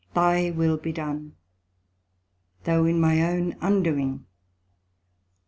[0.15, 1.35] Thy will be done,
[2.63, 4.25] though in my own undoing.